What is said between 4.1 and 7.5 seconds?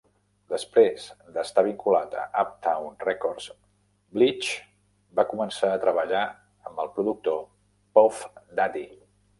Blige va començar treballar amb el productor